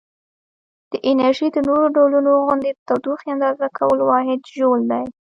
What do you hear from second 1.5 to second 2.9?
د نورو ډولونو غوندې د